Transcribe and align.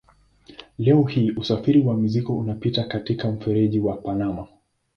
Leo 0.77 1.03
hii 1.03 1.31
usafiri 1.31 1.81
wa 1.81 1.97
mizigo 1.97 2.37
unapita 2.37 2.83
katika 2.83 3.31
mfereji 3.31 3.79
wa 3.79 3.97
Panama. 3.97 4.47